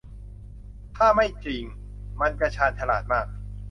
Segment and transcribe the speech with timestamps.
[0.95, 1.63] ถ้าไม่จริง
[2.21, 3.27] มันจะชาญฉลาดมาก